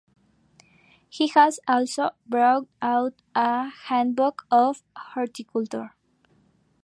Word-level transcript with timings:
He 1.09 1.27
has 1.27 1.59
also 1.67 2.09
brought 2.25 2.65
out 2.81 3.21
a 3.35 3.69
"Handbook 3.69 4.47
of 4.49 4.81
Horticulture". 4.95 5.93